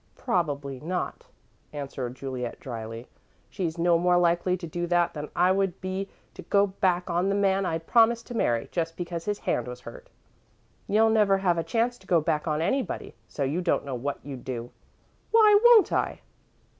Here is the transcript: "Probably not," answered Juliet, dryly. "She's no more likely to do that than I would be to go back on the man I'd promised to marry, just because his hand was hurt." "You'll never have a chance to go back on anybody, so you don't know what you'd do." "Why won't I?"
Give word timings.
"Probably 0.15 0.79
not," 0.79 1.25
answered 1.73 2.15
Juliet, 2.15 2.59
dryly. 2.59 3.07
"She's 3.51 3.77
no 3.77 3.99
more 3.99 4.17
likely 4.17 4.57
to 4.57 4.65
do 4.65 4.87
that 4.87 5.13
than 5.13 5.29
I 5.35 5.51
would 5.51 5.79
be 5.79 6.09
to 6.33 6.41
go 6.41 6.65
back 6.65 7.07
on 7.07 7.29
the 7.29 7.35
man 7.35 7.67
I'd 7.67 7.85
promised 7.85 8.25
to 8.25 8.33
marry, 8.33 8.67
just 8.71 8.97
because 8.97 9.25
his 9.25 9.37
hand 9.37 9.67
was 9.67 9.81
hurt." 9.81 10.09
"You'll 10.87 11.11
never 11.11 11.37
have 11.37 11.59
a 11.59 11.63
chance 11.63 11.99
to 11.99 12.07
go 12.07 12.19
back 12.19 12.47
on 12.47 12.63
anybody, 12.63 13.13
so 13.27 13.43
you 13.43 13.61
don't 13.61 13.85
know 13.85 13.93
what 13.93 14.17
you'd 14.25 14.43
do." 14.43 14.71
"Why 15.29 15.59
won't 15.63 15.93
I?" 15.93 16.21